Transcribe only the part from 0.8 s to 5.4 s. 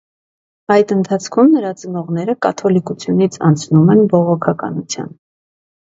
ընթացքում նրա ծնողները կաթոլիկությունից անցնում են բողոքականության։